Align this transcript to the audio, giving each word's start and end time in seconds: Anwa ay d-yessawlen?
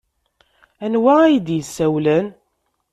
Anwa 0.85 1.13
ay 1.23 1.37
d-yessawlen? 1.45 2.27